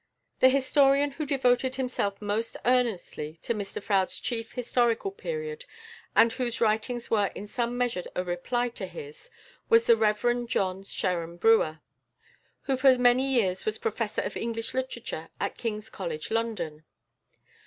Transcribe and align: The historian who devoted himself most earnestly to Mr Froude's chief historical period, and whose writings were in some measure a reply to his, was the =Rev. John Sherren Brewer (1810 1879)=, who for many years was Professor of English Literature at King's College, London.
The 0.39 0.49
historian 0.49 1.11
who 1.11 1.27
devoted 1.27 1.75
himself 1.75 2.19
most 2.23 2.57
earnestly 2.65 3.37
to 3.43 3.53
Mr 3.53 3.83
Froude's 3.83 4.19
chief 4.19 4.53
historical 4.53 5.11
period, 5.11 5.65
and 6.15 6.31
whose 6.33 6.59
writings 6.59 7.11
were 7.11 7.27
in 7.35 7.45
some 7.45 7.77
measure 7.77 8.01
a 8.15 8.23
reply 8.23 8.69
to 8.69 8.87
his, 8.87 9.29
was 9.69 9.85
the 9.85 9.95
=Rev. 9.95 10.47
John 10.47 10.81
Sherren 10.81 11.37
Brewer 11.39 11.77
(1810 12.65 12.65
1879)=, 12.65 12.65
who 12.65 12.77
for 12.95 12.97
many 12.99 13.31
years 13.31 13.63
was 13.67 13.77
Professor 13.77 14.21
of 14.21 14.35
English 14.35 14.73
Literature 14.73 15.29
at 15.39 15.59
King's 15.59 15.91
College, 15.91 16.31
London. 16.31 16.83